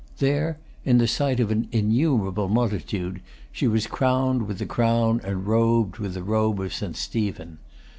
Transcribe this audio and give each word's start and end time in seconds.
There, 0.17 0.57
in 0.83 0.97
the 0.97 1.07
sight 1.07 1.39
of 1.39 1.51
an 1.51 1.67
innumerable 1.71 2.47
multitude, 2.47 3.21
she 3.51 3.67
was 3.67 3.85
crowned 3.85 4.47
with 4.47 4.57
the 4.57 4.65
crown 4.65 5.21
and 5.23 5.45
robed 5.45 5.99
with 5.99 6.15
the 6.15 6.23
robe 6.23 6.59
of 6.59 6.73
St. 6.73 6.97
Stephen. 6.97 7.59